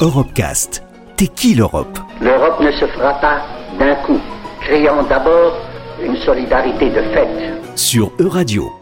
[0.00, 0.82] Europecast.
[1.16, 1.98] T'es qui l'Europe?
[2.22, 3.42] L'Europe ne se fera pas
[3.78, 4.18] d'un coup.
[4.62, 5.52] Créons d'abord
[6.02, 7.28] une solidarité de fait.
[7.76, 8.79] Sur Euradio.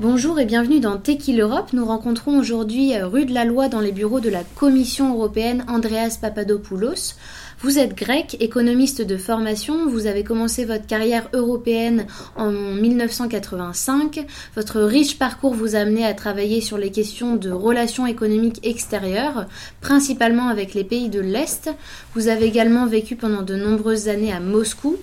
[0.00, 3.68] Bonjour et bienvenue dans T'es qui l'Europe Nous rencontrons aujourd'hui euh, rue de la Loi
[3.68, 7.16] dans les bureaux de la Commission européenne Andreas Papadopoulos.
[7.60, 14.24] Vous êtes grec, économiste de formation, vous avez commencé votre carrière européenne en 1985.
[14.56, 19.44] Votre riche parcours vous a amené à travailler sur les questions de relations économiques extérieures,
[19.82, 21.68] principalement avec les pays de l'Est.
[22.14, 24.96] Vous avez également vécu pendant de nombreuses années à Moscou.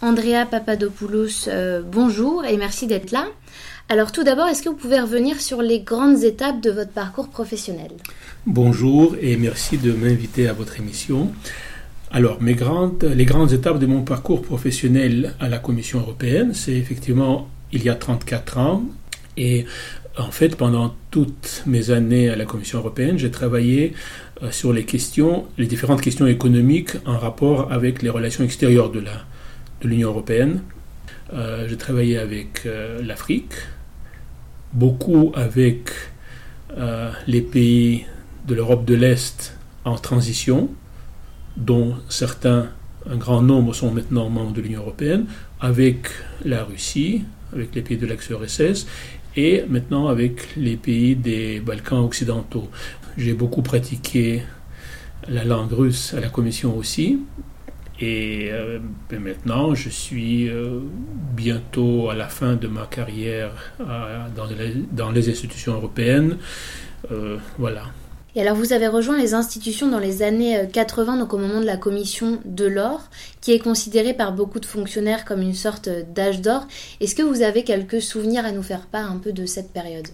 [0.00, 3.26] Andrea Papadopoulos, euh, bonjour et merci d'être là.
[3.88, 7.28] Alors tout d'abord, est-ce que vous pouvez revenir sur les grandes étapes de votre parcours
[7.28, 7.90] professionnel?
[8.46, 11.32] Bonjour et merci de m'inviter à votre émission.
[12.12, 16.74] Alors, mes grandes, les grandes étapes de mon parcours professionnel à la Commission européenne, c'est
[16.74, 18.84] effectivement il y a 34 ans.
[19.36, 19.66] Et
[20.16, 23.94] en fait, pendant toutes mes années à la Commission européenne, j'ai travaillé
[24.44, 29.00] euh, sur les questions, les différentes questions économiques en rapport avec les relations extérieures de
[29.00, 29.24] la
[29.80, 30.62] de l'Union européenne.
[31.32, 33.52] Euh, j'ai travaillé avec euh, l'Afrique,
[34.72, 35.90] beaucoup avec
[37.26, 38.04] les pays
[38.46, 40.68] de l'Europe de l'Est en transition,
[41.56, 42.68] dont certains,
[43.10, 45.26] un grand nombre sont maintenant membres de l'Union européenne,
[45.60, 46.08] avec
[46.44, 48.86] la Russie, avec les pays de l'ex-URSS,
[49.36, 52.68] et maintenant avec les pays des Balkans occidentaux.
[53.16, 54.42] J'ai beaucoup pratiqué
[55.28, 57.18] la langue russe à la Commission aussi.
[58.00, 58.78] Et euh,
[59.10, 60.80] ben maintenant, je suis euh,
[61.34, 66.36] bientôt à la fin de ma carrière dans, les, dans, les, institutions européennes.
[67.10, 67.82] Euh, voilà.
[68.36, 71.60] Et alors vous avez rejoint les institutions dans les années 80, euh, donc au moment
[71.60, 73.00] de la commission de l'or,
[73.40, 76.68] qui est considérée par beaucoup de fonctionnaires comme une sorte d'âge d'or.
[77.00, 80.06] Est-ce que vous avez quelques souvenirs à nous faire part un peu de cette période?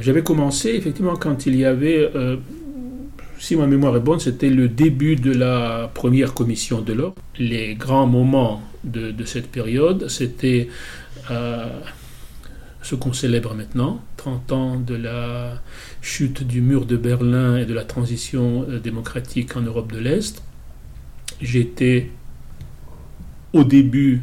[0.00, 2.10] J'avais commencé effectivement quand il y avait,
[3.40, 7.14] si ma mémoire est bonne, c'était le début de la première commission de l'or.
[7.38, 10.68] Les grands moments de, cette période, c'était
[12.82, 15.60] ce qu'on célèbre maintenant, 30 ans de la
[16.00, 20.42] chute du mur de Berlin et de la transition euh, démocratique en Europe de l'Est.
[21.40, 22.10] J'étais
[23.52, 24.22] au début,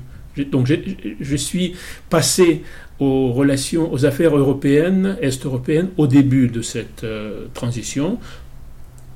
[0.51, 0.71] donc
[1.19, 1.75] je suis
[2.09, 2.63] passé
[2.99, 8.19] aux relations, aux affaires européennes, est-européennes, au début de cette euh, transition.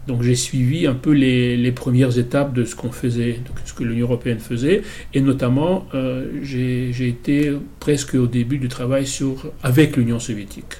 [0.07, 3.84] Donc j'ai suivi un peu les, premières étapes de ce qu'on faisait, de ce que
[3.84, 4.81] l'Union européenne faisait,
[5.13, 10.78] et notamment euh, j'ai été presque au début du travail sur, avec l'Union soviétique,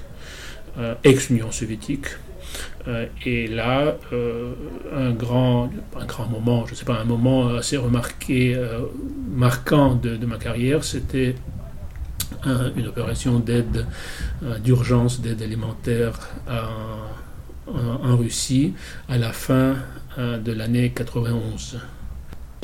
[0.78, 2.06] euh, ex-Union soviétique.
[2.88, 3.96] Euh, et là,
[4.94, 8.60] un, grand, un grand moment, je ne sais pas, un moment assez remarqué,
[9.30, 11.36] marquant de, de, ma carrière, c'était
[12.76, 13.86] une opération d'aide
[14.64, 16.18] d'urgence, d'aide alimentaire
[16.48, 16.68] à
[17.74, 18.74] en, Russie
[19.08, 19.76] à la fin
[20.18, 21.80] euh, de l'année 91.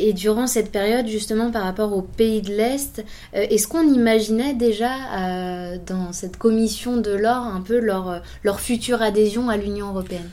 [0.01, 3.05] Et durant cette période, justement, par rapport aux pays de l'Est,
[3.35, 8.61] euh, est-ce qu'on imaginait déjà euh, dans cette commission de l'or un peu leur, leur
[8.61, 10.31] future adhésion à l'Union européenne?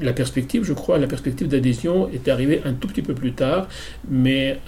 [0.00, 3.68] La perspective, je crois, la perspective d'adhésion est arrivée un tout petit peu plus tard,
[4.08, 4.58] mais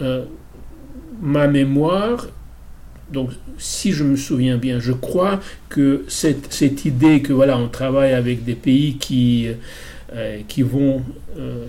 [1.20, 2.28] ma mémoire
[3.10, 7.68] donc, si je me souviens bien, je crois que cette, cette idée que voilà, on
[7.68, 9.48] travaille avec des pays qui,
[10.12, 11.02] euh, qui, vont,
[11.38, 11.66] euh,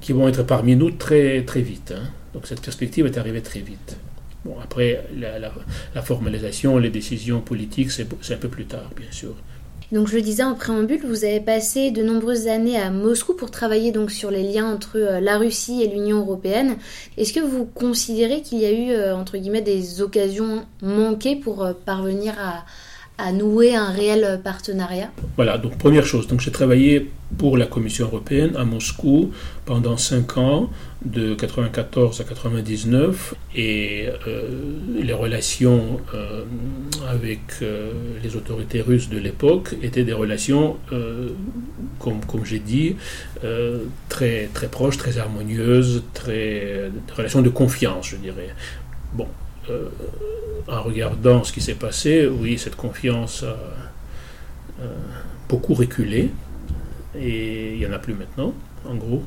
[0.00, 1.92] qui vont être parmi nous très, très vite.
[1.96, 2.08] Hein.
[2.32, 3.96] Donc, cette perspective est arrivée très vite.
[4.44, 9.34] Bon, après, la, la formalisation, les décisions politiques, c'est un peu plus tard, bien sûr.
[9.92, 13.50] Donc je le disais en préambule, vous avez passé de nombreuses années à Moscou pour
[13.50, 16.76] travailler donc sur les liens entre euh, la Russie et l'Union européenne.
[17.16, 21.64] Est-ce que vous considérez qu'il y a eu euh, entre guillemets des occasions manquées pour
[21.64, 22.64] euh, parvenir à,
[23.18, 28.06] à nouer un réel partenariat Voilà, donc première chose, donc j'ai travaillé pour la Commission
[28.06, 29.32] européenne à Moscou
[29.64, 30.70] pendant cinq ans,
[31.04, 34.48] de 94 à 99, et euh,
[35.00, 36.44] les relations euh,
[37.08, 37.92] avec euh,
[38.22, 40.76] les autorités russes de l'époque étaient des relations,
[41.98, 42.96] comme, comme j'ai dit,
[44.08, 48.48] très, très proches, très harmonieuses, très, des relations de confiance, je dirais.
[49.12, 49.28] Bon,
[49.70, 49.88] euh,
[50.68, 53.56] en regardant ce qui s'est passé, oui, cette confiance a
[54.82, 54.86] euh,
[55.48, 56.30] beaucoup reculé
[57.18, 58.54] et il n'y en a plus maintenant,
[58.88, 59.22] en gros.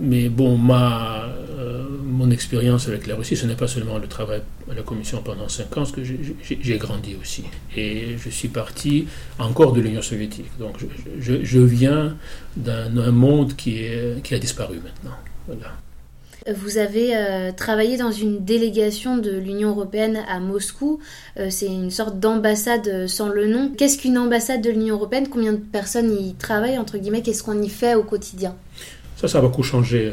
[0.00, 1.24] Mais bon, ma,
[1.58, 5.20] euh, mon expérience avec la Russie, ce n'est pas seulement le travail à la Commission
[5.22, 7.44] pendant cinq ans, parce que j'ai grandi aussi.
[7.76, 9.08] Et je suis parti
[9.38, 10.46] encore de l'Union soviétique.
[10.58, 10.76] Donc
[11.18, 12.16] je, viens
[12.56, 13.84] d'un monde qui,
[14.22, 15.16] qui a disparu maintenant.
[15.46, 15.72] Voilà.
[16.46, 21.00] Vous avez euh, travaillé dans une délégation de l'Union européenne à Moscou.
[21.38, 23.72] Euh, c'est une sorte d'ambassade sans le nom.
[23.76, 25.28] Qu'est-ce qu'une ambassade de l'Union européenne?
[25.28, 27.22] Combien de personnes y travaillent entre guillemets?
[27.22, 28.54] Qu'est-ce qu'on y fait au quotidien?
[29.16, 30.12] Ça, ça a beaucoup changé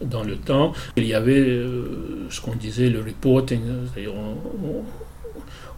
[0.00, 0.72] dans le temps.
[0.96, 1.60] Il y avait
[2.30, 3.60] ce qu'on disait le reporting,
[3.92, 4.14] c'est-à-dire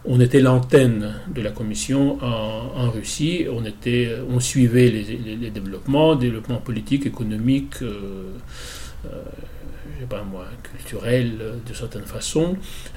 [0.05, 3.45] on était l'antenne de la commission en, Russie.
[3.51, 8.33] On, était, on suivait les, développements, développements politiques, économiques, euh,
[9.05, 9.21] euh,
[10.03, 12.55] sais pas moi, culturels de certaines façons.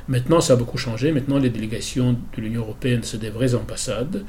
[0.09, 1.13] Maintenant, ça a beaucoup changé.
[1.13, 4.25] Maintenant, les délégations de l'Union européenne, c'est des vraies ambassades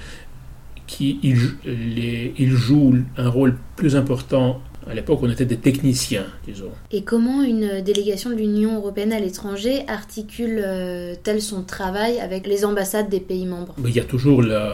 [0.86, 6.72] qui ils jouent un rôle plus important à l'époque, on était des techniciens, disons.
[6.92, 13.10] Et comment une délégation de l'Union européenne à l'étranger articule-t-elle son travail avec les ambassades
[13.10, 13.76] des pays membres?
[13.86, 14.74] Il y a toujours la,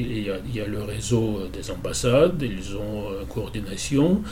[0.00, 4.22] il, y a, le réseau des ambassades, ils ont une coordination.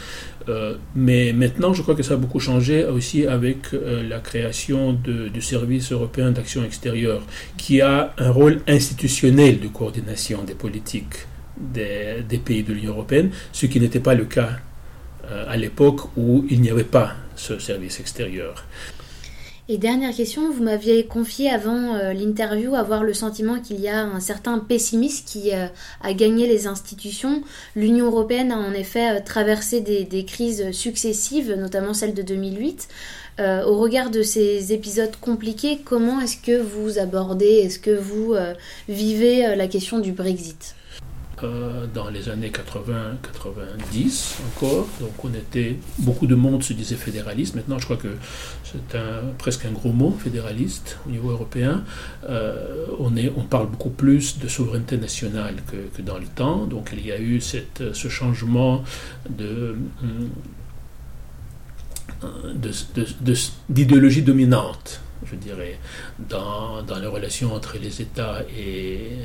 [0.48, 4.92] Euh, mais maintenant, je crois que ça a beaucoup changé aussi avec euh, la création
[4.92, 7.22] du service européen d'action extérieure,
[7.56, 11.26] qui a un rôle institutionnel de coordination des politiques
[11.56, 14.50] des, pays de l'Union européenne, ce qui n'était pas le cas
[15.30, 18.64] euh, à l'époque où il n'y avait pas ce service extérieur.
[19.66, 24.02] Et dernière question, vous m'aviez confié avant euh, l'interview avoir le sentiment qu'il y a
[24.02, 25.68] un certain pessimisme qui euh,
[26.02, 27.42] a gagné les institutions.
[27.74, 32.88] L'Union européenne a en effet traversé des, des, crises successives, notamment celle de 2008.
[33.38, 38.34] au regard de ces épisodes compliqués, comment est-ce que vous abordez, est-ce que vous
[38.88, 40.74] vivez la question du Brexit?
[41.42, 44.86] Euh, dans les années 80-90 encore.
[45.00, 47.54] Donc on était, beaucoup de monde se disait fédéraliste.
[47.56, 48.16] Maintenant, je crois que
[48.62, 51.82] c'est un, presque un gros mot, fédéraliste, au niveau européen.
[52.28, 56.66] Euh, on, est, on parle beaucoup plus de souveraineté nationale que, dans le temps.
[56.66, 58.84] Donc il y a eu cette, ce changement
[59.28, 59.76] de
[63.68, 65.00] d'idéologie dominante
[65.30, 65.78] je dirais,
[66.18, 69.18] dans, dans les relations entre les États et,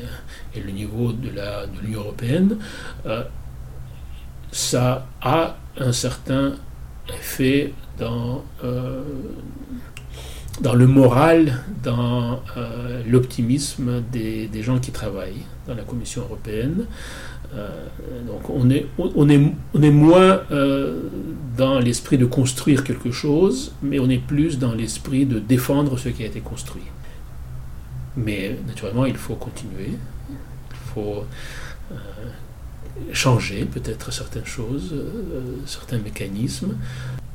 [0.56, 1.30] et le niveau de
[1.81, 2.57] l'Union européenne,
[3.06, 3.24] euh,
[4.51, 6.56] ça a un certain
[7.10, 9.04] effet dans, euh,
[10.61, 16.85] dans le moral, dans euh, l'optimisme des, gens qui travaillent dans la Commission européenne.
[17.56, 17.69] Euh,
[18.27, 21.01] donc on est, moins euh,
[21.57, 26.09] dans l'esprit de construire quelque chose, mais on est plus dans l'esprit de défendre ce
[26.09, 26.83] qui a été construit.
[28.17, 29.91] Mais naturellement, il faut continuer,
[30.71, 31.23] il faut
[33.13, 34.94] changer peut-être certaines choses,
[35.65, 36.75] certains mécanismes.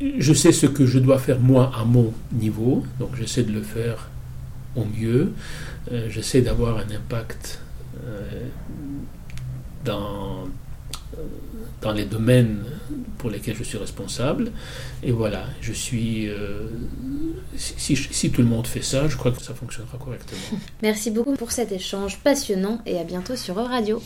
[0.01, 3.63] Je sais ce que je dois faire moi à mon niveau, donc j'essaie de le
[3.63, 4.09] faire
[4.77, 5.33] au mieux.
[6.09, 7.61] j'essaie d'avoir un impact
[9.85, 10.45] dans,
[11.83, 12.65] dans les domaines
[13.19, 14.51] pour lesquels je suis responsable.
[15.03, 16.29] Et voilà, je suis.
[16.29, 16.69] Euh,
[17.57, 20.59] si, si, tout le monde fait ça, je crois que ça fonctionnera correctement.
[20.83, 24.03] Merci beaucoup pour cet échange passionnant et à bientôt sur Euradio.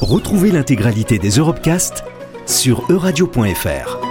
[0.00, 2.04] Retrouvez l'intégralité des Europecast
[2.46, 4.03] sur euradio.fr.